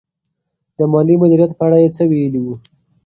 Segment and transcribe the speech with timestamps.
[0.77, 2.55] د مالي مدیریت په اړه یې څه ویلي وو؟